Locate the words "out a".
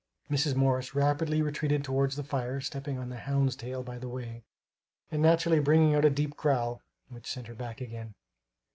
5.93-6.09